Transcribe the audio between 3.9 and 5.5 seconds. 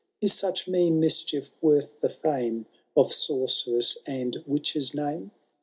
and witch's name